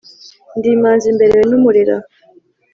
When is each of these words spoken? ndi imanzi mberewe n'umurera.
ndi 0.57 0.67
imanzi 0.75 1.07
mberewe 1.15 1.45
n'umurera. 1.47 1.97